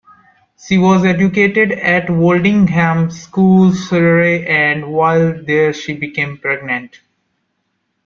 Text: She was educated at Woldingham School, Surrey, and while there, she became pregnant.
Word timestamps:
She 0.57 0.79
was 0.79 1.05
educated 1.05 1.73
at 1.73 2.07
Woldingham 2.07 3.11
School, 3.11 3.71
Surrey, 3.71 4.47
and 4.47 4.91
while 4.91 5.39
there, 5.45 5.73
she 5.73 5.93
became 5.95 6.39
pregnant. 6.39 6.99